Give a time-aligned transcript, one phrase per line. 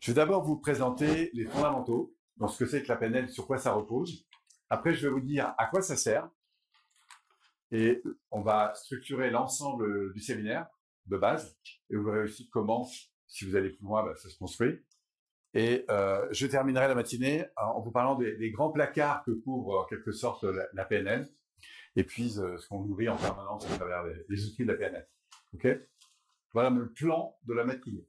[0.00, 3.46] Je vais d'abord vous présenter les fondamentaux, donc ce que c'est que la PNL, sur
[3.46, 4.26] quoi ça repose.
[4.70, 6.28] Après, je vais vous dire à quoi ça sert.
[7.70, 10.66] Et on va structurer l'ensemble du séminaire
[11.04, 11.54] de base.
[11.90, 12.88] Et vous verrez aussi comment,
[13.26, 14.80] si vous allez plus loin, bah, ça se construit.
[15.52, 19.84] Et euh, je terminerai la matinée en vous parlant des, grands placards que couvre en
[19.84, 21.28] quelque sorte la, PNL,
[21.96, 25.08] et puis euh, ce qu'on nourrit en permanence à travers les, outils de la PNL.
[25.54, 25.68] Ok?
[26.54, 28.06] Voilà le plan de la matinée.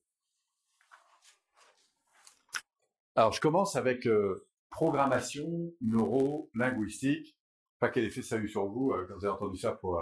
[3.16, 7.38] Alors, je commence avec euh, programmation neuro-linguistique.
[7.80, 10.02] Pas quel effet ça a eu sur vous quand vous avez entendu ça pour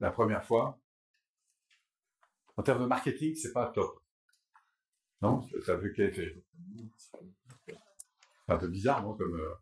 [0.00, 0.78] la première fois.
[2.56, 4.00] En termes de marketing, c'est pas top.
[5.20, 6.42] Non Ça a vu quel effet?
[8.48, 9.54] Un peu bizarre, non comme, euh,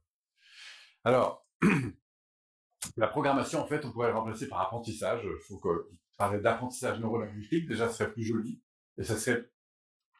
[1.04, 1.46] Alors,
[2.96, 5.22] la programmation, en fait, on pourrait la remplacer par apprentissage.
[5.24, 5.60] Il faut
[6.18, 8.62] parler d'apprentissage neurolinguistique, déjà, ce serait plus joli.
[8.98, 9.50] Et ça serait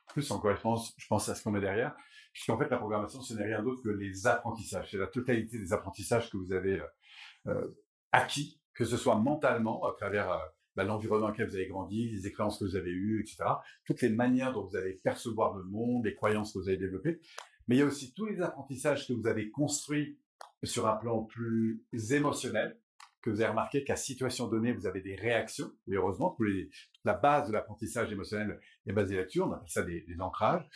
[0.09, 1.95] plus en correspondance, je pense, à ce qu'on met derrière.
[2.35, 4.91] Puisqu'en fait, la programmation, ce n'est rien d'autre que les apprentissages.
[4.91, 6.87] C'est la totalité des apprentissages que vous avez euh,
[7.47, 7.81] euh,
[8.13, 10.39] acquis, que ce soit mentalement, à travers
[10.77, 13.45] bah, l'environnement dans lequel vous avez grandi, les expériences que vous avez eues, etc.
[13.85, 17.21] Toutes les manières dont vous allez percevoir le monde, les croyances que vous avez développées.
[17.69, 20.19] Mais il y a aussi tous les apprentissages que vous avez construits
[20.65, 22.79] sur un plan plus émotionnel,
[23.25, 25.73] que vous avez remarqué qu'à situation donnée, vous avez des réactions.
[25.89, 26.37] Et heureusement,
[27.07, 29.41] la base de l'apprentissage émotionnel est basée là-dessus.
[29.41, 30.69] On appelle ça des, des ancrages.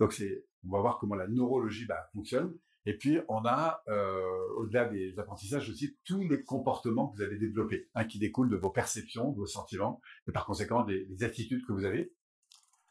[0.00, 2.52] Donc, c'est, on va voir comment la neurologie bah, fonctionne.
[2.86, 4.20] Et puis, on a, euh,
[4.56, 8.56] au-delà des apprentissages aussi, tous les comportements que vous avez développés, hein, qui découlent de
[8.56, 12.12] vos perceptions, de vos sentiments, et par conséquent des, attitudes que vous avez,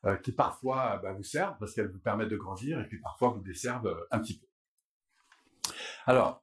[0.05, 3.31] euh, qui parfois bah, vous servent parce qu'elles vous permettent de grandir, et puis parfois
[3.31, 4.47] vous desservent euh, un petit peu.
[6.05, 6.40] Alors,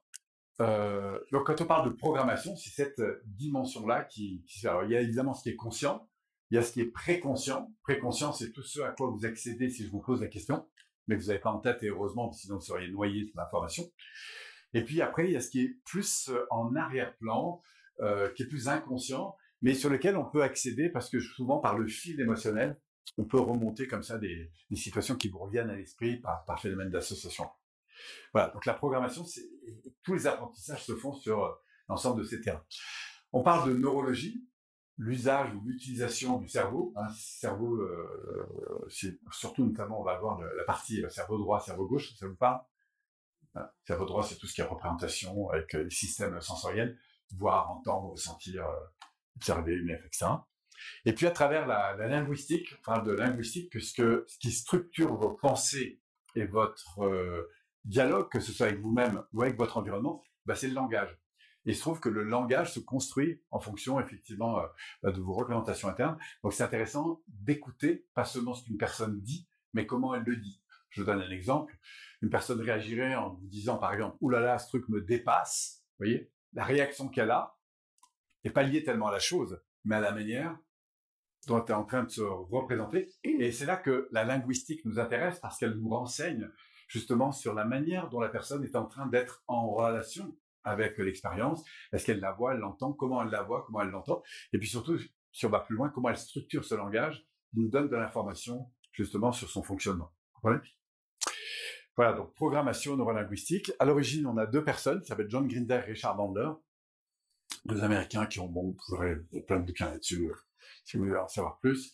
[0.59, 5.01] donc quand on parle de programmation, c'est cette dimension-là qui, qui Alors, il y a
[5.01, 6.07] évidemment ce qui est conscient,
[6.51, 7.71] il y a ce qui est préconscient.
[7.83, 10.65] Préconscient, c'est tout ce à quoi vous accédez si je vous pose la question
[11.09, 13.91] mais vous n'avez pas en tête, et heureusement, sinon vous seriez noyé de l'information.
[14.73, 17.61] Et puis après, il y a ce qui est plus euh, en arrière-plan,
[18.01, 21.77] euh, qui est plus inconscient, mais sur lequel on peut accéder parce que souvent, par
[21.77, 22.79] le fil émotionnel,
[23.17, 27.45] on peut remonter comme ça des, situations qui vous reviennent à l'esprit par phénomène d'association.
[28.33, 29.25] Voilà, donc la programmation,
[30.03, 31.51] tous les apprentissages se font sur euh,
[31.87, 32.63] l'ensemble de ces terrains.
[33.31, 34.49] On parle de neurologie,
[34.99, 36.93] l'usage ou l'utilisation du cerveau.
[36.95, 41.87] Hein, cerveau, euh, c'est surtout notamment, on va voir la partie euh, cerveau droit, cerveau
[41.87, 42.61] gauche, ça vous parle?
[43.87, 46.99] Cerveau droit, c'est tout ce qui est représentation avec euh, les systèmes sensoriels,
[47.31, 48.67] voir, entendre, sentir,
[49.37, 50.27] observer, etc.
[51.05, 55.31] Et puis à travers la, linguistique, on parle de linguistique, puisque ce qui structure vos
[55.31, 56.01] pensées
[56.35, 56.99] et votre
[57.85, 61.17] dialogue, que ce soit avec vous-même ou avec votre environnement, bah, c'est le langage.
[61.65, 64.67] Et il se trouve que le langage se construit en fonction effectivement euh,
[65.03, 66.17] bah, de vos représentations internes.
[66.43, 70.61] Donc c'est intéressant d'écouter pas seulement ce qu'une personne dit, mais comment elle le dit.
[70.89, 71.77] Je vous donne un exemple.
[72.21, 75.83] Une personne réagirait en vous disant par exemple «Ouh là là, ce truc me dépasse».
[75.99, 76.31] Vous voyez?
[76.53, 77.57] La réaction qu'elle a
[78.43, 80.57] n'est pas liée tellement à la chose, mais à la manière
[81.47, 83.09] dont elle est en train de se représenter.
[83.23, 86.49] Et c'est là que la linguistique nous intéresse parce qu'elle nous renseigne
[86.89, 90.35] justement sur la manière dont la personne est en train d'être en relation
[90.65, 91.63] avec l'expérience.
[91.93, 94.21] Est-ce qu'elle la voit, elle l'entend, comment elle la voit, comment elle l'entend?
[94.51, 94.99] Et puis surtout,
[95.31, 99.31] si on va plus loin, comment elle structure ce langage, nous donne de l'information justement
[99.31, 100.11] sur son fonctionnement.
[101.95, 103.71] Voilà, donc programmation neurolinguistique.
[103.79, 106.49] À l'origine, on a deux personnes, ça s'appellent John Grinder et Richard Bandler,
[107.65, 110.35] deux Américains qui ont, bon, vous plein de bouquins là-dessus, euh,
[110.85, 111.93] si vous voulez en savoir plus.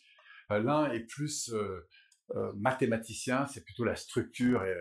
[0.52, 1.88] Euh, l'un est plus euh,
[2.56, 4.76] mathématicien, c'est plutôt la structure et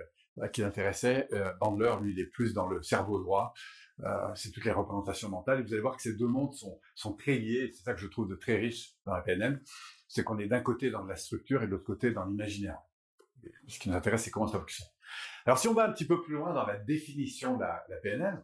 [0.52, 1.28] qui l'intéressait.
[1.32, 3.54] Euh, Bandler, lui, il est plus dans le cerveau droit.
[4.00, 5.60] Euh, c'est toutes les représentations mentales.
[5.60, 7.70] Et vous allez voir que ces deux mondes sont, sont très liés.
[7.72, 9.62] C'est ça que je trouve de très riche dans la PNL.
[10.08, 12.78] C'est qu'on est, d'un côté dans la structure et de l'autre côté dans l'imaginaire.
[13.68, 14.88] Ce qui nous intéresse, c'est comment ça fonctionne.
[15.46, 18.42] Alors, si on va un petit peu plus loin dans la définition de la, PNL,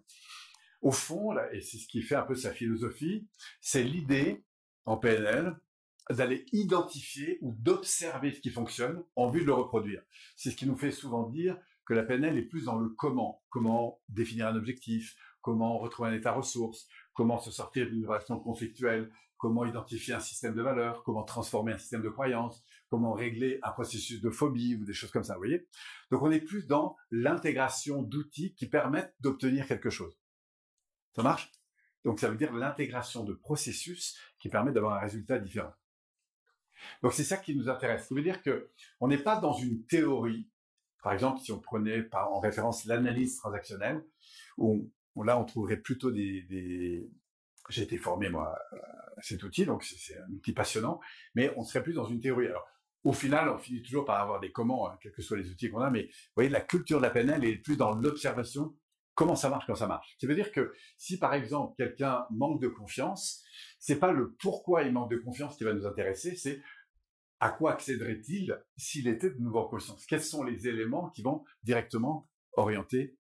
[0.82, 3.28] au fond, et c'est ce qui fait un peu sa philosophie,
[3.60, 4.44] c'est l'idée
[4.84, 5.56] en PNL
[6.10, 10.02] d'aller identifier ou d'observer ce qui fonctionne en vue de le reproduire.
[10.36, 13.42] C'est ce qui nous fait souvent dire que la PNL est plus dans le comment.
[13.48, 19.10] Comment définir un objectif, comment retrouver un état ressource, comment se sortir d'une relation conflictuelle,
[19.38, 23.70] comment identifier un système de valeurs, comment transformer un système de croyances, comment régler un
[23.70, 25.66] processus de phobie ou des choses comme ça, vous voyez
[26.10, 30.18] Donc on est plus dans l'intégration d'outils qui permettent d'obtenir quelque chose.
[31.14, 31.50] Ça marche?
[32.04, 35.72] Donc ça veut dire l'intégration de processus qui permet d'avoir un résultat différent.
[37.02, 38.08] Donc c'est ça qui nous intéresse.
[38.08, 38.68] Ça veut dire que
[39.00, 40.46] on n'est pas dans une théorie
[41.02, 44.04] par exemple, si on prenait en référence l'analyse transactionnelle,
[44.58, 47.08] où, là on trouverait plutôt des,
[47.68, 48.56] j'ai été formé moi
[49.16, 51.00] à cet outil, donc c'est un outil passionnant,
[51.34, 52.46] mais on serait plus dans une théorie.
[52.46, 52.66] Alors,
[53.04, 55.70] au final, on finit toujours par avoir des comment, hein, quels que soient les outils
[55.70, 58.74] qu'on a, mais vous voyez, la culture de la PNL est plus dans l'observation,
[59.14, 60.16] comment ça marche quand ça marche.
[60.20, 63.42] Ça veut dire que si par exemple quelqu'un manque de confiance,
[63.78, 66.60] c'est pas le pourquoi il manque de confiance qui va nous intéresser, c'est
[67.40, 71.44] à quoi accéderait-il s'il était de nouveau en conscience Quels sont les éléments qui vont
[71.62, 73.16] directement orienter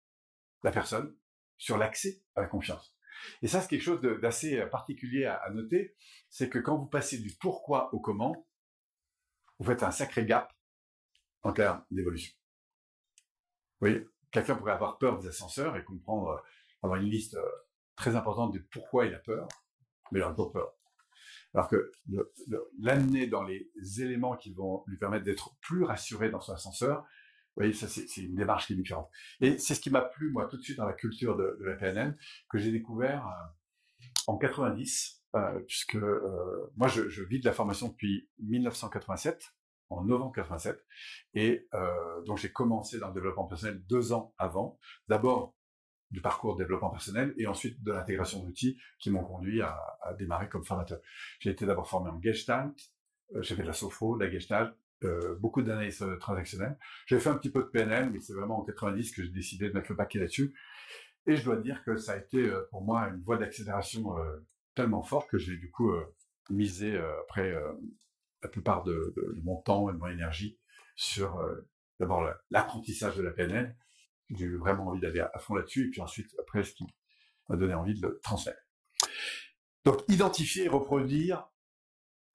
[0.63, 1.15] la personne
[1.59, 2.97] sur l'accès à la confiance?
[3.43, 5.95] Et ça, c'est quelque chose d'assez particulier à, noter,
[6.29, 8.47] c'est que quand vous passez du pourquoi au comment,
[9.59, 10.53] vous faites un sacré gap
[11.43, 12.35] en termes d'évolution.
[13.81, 16.41] Vous voyez, quelqu'un pourrait avoir peur des ascenseurs et comprendre, euh,
[16.83, 17.51] avoir une liste euh,
[17.95, 19.49] très importante de pourquoi il a peur,
[20.11, 20.75] mais il a pas peur.
[21.56, 21.91] Alors que
[22.79, 23.70] l'amener dans les
[24.03, 27.06] éléments qui vont lui permettre d'être plus rassuré dans son ascenseur,
[27.56, 29.11] vous voyez, ça c'est une démarche qui est différente.
[29.41, 31.76] Et c'est ce qui m'a plu, moi, tout de suite dans la culture de, la
[31.76, 32.19] PNL,
[32.50, 37.55] que j'ai découvert euh, en 90, euh, puisque euh, moi je, je, vis de la
[37.55, 39.55] formation depuis 1987,
[39.88, 40.85] en novembre 87,
[41.35, 41.69] et
[42.26, 44.79] donc j'ai commencé dans le développement personnel deux ans avant.
[45.08, 45.56] D'abord
[46.11, 50.49] du parcours de développement personnel et ensuite de l'intégration d'outils qui m'ont conduit à, démarrer
[50.49, 51.00] comme formateur.
[51.41, 52.75] J'ai été d'abord formé en Gestalt,
[53.35, 54.75] euh, j'ai fait de la sophro, de la Gestalt,
[55.05, 56.79] euh, beaucoup d'analyse euh, transactionnelle.
[57.06, 59.69] J'ai fait un petit peu de PNL, mais c'est vraiment en 90 que j'ai décidé
[59.69, 60.55] de mettre le paquet là-dessus.
[61.26, 64.14] Et je dois dire que ça a été pour moi une voie d'accélération
[64.76, 65.93] tellement forte que j'ai du coup
[66.50, 67.53] misé après
[68.43, 70.56] la plupart de, de, mon temps et de mon énergie
[70.94, 71.44] sur
[71.99, 73.76] d'abord l'apprentissage de la PNL,
[74.31, 76.87] j'ai eu vraiment envie d'aller à fond là-dessus, et puis ensuite, après, ce qui
[77.49, 78.61] m'a donné envie de le transmettre.
[79.84, 81.49] Donc, identifier et reproduire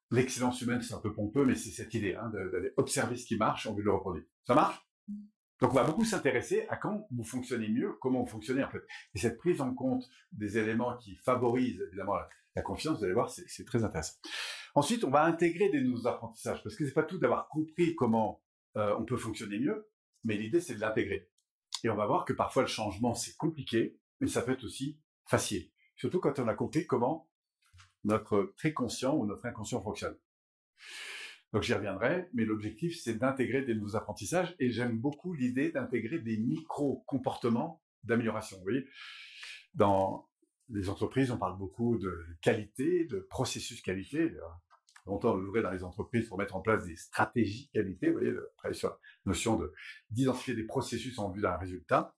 [0.10, 3.38] l'excellence humaine, c'est un peu pompeux, mais c'est cette idée hein, d'aller observer ce qui
[3.38, 4.26] marche, on veut le reproduire.
[4.46, 4.82] Ça marche?
[5.62, 8.82] Donc, on va beaucoup s'intéresser à quand vous fonctionnez mieux, comment vous fonctionnez en fait.
[9.14, 12.16] Et cette prise en compte des éléments qui favorisent évidemment
[12.56, 14.16] la, confiance, vous allez voir, c'est très intéressant.
[14.74, 18.42] Ensuite, on va intégrer des nouveaux apprentissages, parce que c'est pas tout d'avoir compris comment
[18.78, 19.90] euh, on peut fonctionner mieux,
[20.24, 21.30] mais l'idée c'est de l'intégrer.
[21.84, 25.00] Et on va voir que parfois le changement, c'est compliqué, mais ça peut être aussi
[25.26, 25.70] facile.
[25.96, 27.30] Surtout quand on a compris comment
[28.04, 30.18] notre très conscient ou notre inconscient fonctionne.
[31.54, 36.20] Donc j'y reviendrai, mais l'objectif, c'est d'intégrer des nouveaux apprentissages, et j'aime beaucoup l'idée d'intégrer
[36.20, 38.58] des micro-comportements d'amélioration.
[38.58, 38.88] Vous voyez,
[39.74, 40.30] dans
[40.70, 44.32] les entreprises, on parle beaucoup de qualité, de processus qualité
[45.06, 48.78] longtemps œuvré dans les entreprises pour mettre en place des stratégies qualité, vous voyez, travailler
[48.78, 49.74] sur la notion de,
[50.10, 52.16] d'identifier des processus en vue d'un résultat.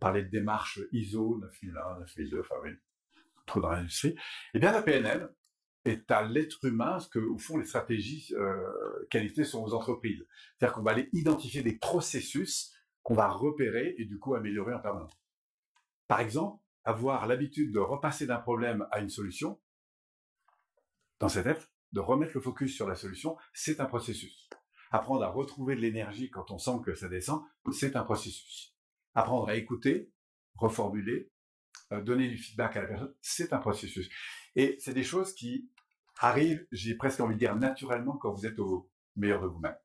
[0.00, 2.70] Parler de démarche ISO 9001, 9002, enfin oui,
[3.46, 4.16] trop dans l'industrie.
[4.52, 5.28] Eh bien, la PNL
[5.84, 10.26] est à l'être humain ce que, au fond, les stratégies euh, qualité sont aux entreprises.
[10.56, 12.72] C'est-à-dire qu'on va aller identifier des processus
[13.02, 15.12] qu'on va repérer et du coup améliorer en permanence.
[16.08, 19.60] Par exemple, avoir l'habitude de repasser d'un problème à une solution,
[21.20, 24.50] dans cette être, de remettre le focus sur la solution, c'est un processus.
[24.90, 27.42] Apprendre à retrouver de l'énergie quand on sent que ça descend,
[27.72, 28.76] c'est un processus.
[29.14, 30.12] Apprendre à écouter,
[30.56, 31.30] reformuler,
[31.92, 34.10] euh, donner du feedback à la personne, c'est un processus.
[34.56, 35.70] Et c'est des choses qui
[36.18, 39.76] arrivent, j'ai presque envie de dire naturellement quand vous êtes au meilleur de vous-même.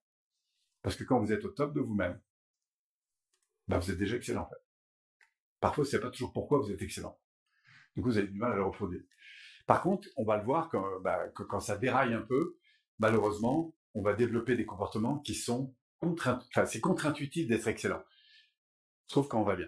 [0.81, 2.19] Parce que quand vous êtes au top de vous-même,
[3.67, 4.63] bah vous êtes déjà excellent en fait.
[5.59, 7.19] Parfois, c'est pas toujours pourquoi vous êtes excellent.
[7.95, 9.03] Du coup, vous avez du mal à le reproduire.
[9.69, 10.71] Par contre, on va le voir
[11.03, 12.57] bah, que quand ça déraille un peu,
[12.97, 18.01] malheureusement, on va développer des comportements qui sont contre, enfin, c'est contre-intuitif d'être excellent.
[19.05, 19.67] Sauf quand on va bien.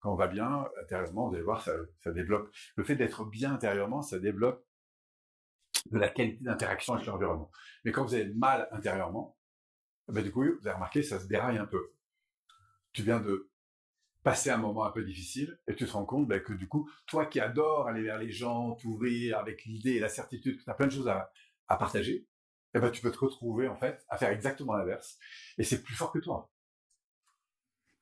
[0.00, 2.54] Quand on va bien, intérieurement, vous allez voir, ça, développe.
[2.76, 4.62] Le fait d'être bien intérieurement, ça développe
[5.92, 7.50] de la qualité d'interaction avec l'environnement.
[7.86, 9.38] Mais quand vous avez mal intérieurement,
[10.08, 11.94] ben du coup, vous avez remarqué, ça se déraille un peu.
[12.92, 13.50] Tu viens de
[14.22, 16.90] passer un moment un peu difficile et tu te rends compte bah, que du coup,
[17.06, 20.70] toi qui adores aller vers les gens, t'ouvrir avec l'idée et la certitude que tu
[20.70, 21.30] as plein de choses à,
[21.68, 22.26] partager,
[22.74, 25.18] eh ben, tu peux te retrouver en fait à faire exactement l'inverse.
[25.58, 26.50] Et c'est plus fort que toi.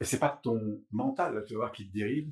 [0.00, 2.30] Et c'est pas ton mental, tu vois, qui te dérive,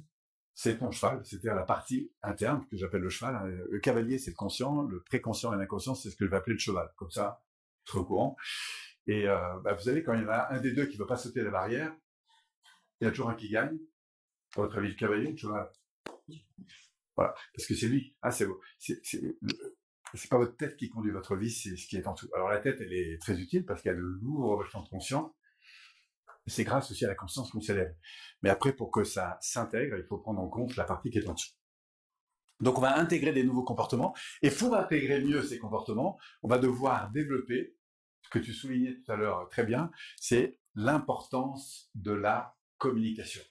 [0.55, 3.35] c'est ton cheval, c'est-à-dire la partie interne que j'appelle le cheval.
[3.35, 3.65] Hein.
[3.71, 6.55] Le cavalier, c'est le conscient, le préconscient et l'inconscient, c'est ce que je vais appeler
[6.55, 6.93] le cheval.
[6.97, 7.43] Comme ça,
[7.85, 8.37] tu au courant.
[9.07, 11.03] Et euh, bah, vous savez, quand il y en a un des deux qui ne
[11.03, 11.95] veut pas sauter la barrière,
[13.05, 13.79] il y a toujours un qui gagne.
[14.57, 15.71] Dans votre avis, le cavalier, tu vois.
[17.17, 17.35] Voilà.
[17.55, 18.17] Parce que c'est lui.
[18.23, 18.47] Ah, c'est
[20.17, 22.29] c'est pas votre tête qui conduit votre vie, c'est ce qui est en dessous.
[22.35, 25.35] Alors la tête, elle est très utile parce qu'elle a de lourds champ conscient.
[26.47, 27.95] C'est grâce aussi à la conscience qu'on s'élève.
[28.43, 31.29] Mais après, pour que ça s'intègre, il faut prendre en compte la partie qui est
[31.29, 31.53] en dessous.
[32.61, 34.15] Donc on va intégrer des nouveaux comportements.
[34.43, 37.77] Et pour intégrer mieux ces comportements, on va devoir développer,
[38.23, 43.43] ce que tu soulignais tout à l'heure très bien, c'est l'importance de la communication.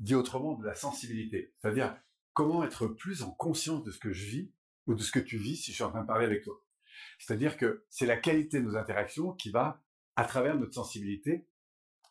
[0.00, 1.54] Dit autrement, de la sensibilité.
[1.56, 1.96] C'est-à-dire,
[2.32, 4.52] comment être plus en conscience de ce que je vis
[4.88, 6.60] ou de ce que tu vis si je suis en train de parler avec toi.
[7.20, 9.80] C'est-à-dire que c'est la qualité de nos interactions qui va,
[10.16, 11.46] à travers notre sensibilité,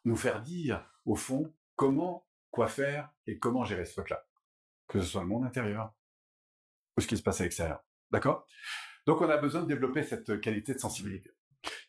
[0.06, 4.26] nous faire dire, au fond, comment, quoi faire et comment gérer ce truc-là.
[4.88, 5.94] Que ce soit le monde intérieur
[6.98, 7.84] ou ce qui se passe à l'extérieur.
[8.12, 8.48] D'accord?
[9.06, 11.32] Donc on a besoin de développer cette qualité de sensibilité.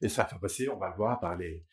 [0.01, 1.65] Et ça va passer, on va le voir, par les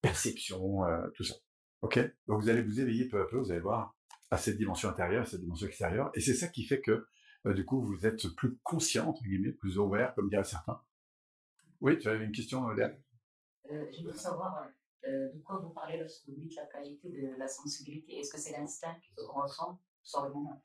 [0.00, 1.36] perceptions, euh, tout ça.
[1.82, 3.94] Ok Donc vous allez vous éveiller peu à peu, vous allez voir,
[4.30, 6.10] à cette dimension intérieure, à cette dimension extérieure.
[6.14, 7.06] Et c'est ça qui fait que,
[7.46, 10.80] euh, du coup, vous êtes plus conscient, entre guillemets, plus ouvert, comme diraient certains.
[11.80, 12.92] Oui, tu avais une question, Léa?
[13.70, 14.66] Euh, Je veux savoir
[15.04, 18.18] de quoi vous parlez lorsque vous dites la qualité de la sensibilité.
[18.18, 20.62] Est-ce que c'est l'instinct qu'on ressent sur le moment?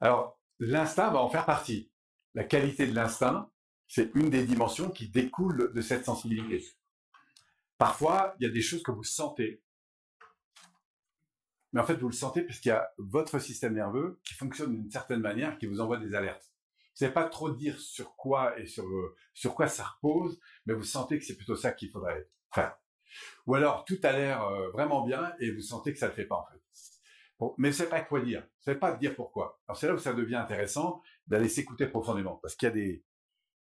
[0.00, 1.90] Alors, l'instinct va en faire partie.
[2.34, 3.50] La qualité de l'instinct,
[3.86, 6.64] c'est une des dimensions qui découle de cette sensibilité.
[7.76, 9.62] Parfois, il y a des choses que vous sentez.
[11.72, 14.74] Mais en fait, vous le sentez parce qu'il y a votre système nerveux qui fonctionne
[14.74, 16.50] d'une certaine manière, qui vous envoie des alertes.
[16.94, 18.84] Vous savez pas trop dire sur quoi et sur,
[19.34, 22.76] sur quoi ça repose, mais vous sentez que c'est plutôt ça qu'il faudrait faire.
[23.46, 26.16] Ou alors, tout a l'air euh, vraiment bien et vous sentez que ça ne le
[26.16, 26.60] fait pas en fait.
[27.38, 28.42] Bon, mais c'est pas quoi dire.
[28.42, 29.60] Vous savez pas dire pourquoi.
[29.68, 33.04] Alors c'est là où ça devient intéressant d'aller s'écouter profondément, parce qu'il y a des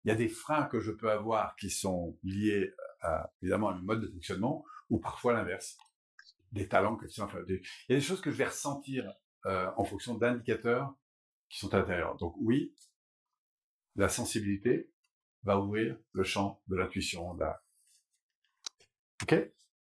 [0.04, 2.72] y a des freins que je peux avoir qui sont liés
[3.42, 5.76] évidemment à un mode de fonctionnement, ou parfois l'inverse.
[6.56, 9.12] Des talents que enfin, il y a des choses que je vais ressentir
[9.44, 10.94] euh, en fonction d'indicateurs
[11.48, 12.16] qui sont à l'intérieur.
[12.16, 12.74] Donc oui,
[13.94, 14.90] la sensibilité
[15.42, 17.36] va ouvrir le champ de l'intuition.
[19.22, 19.34] Ok?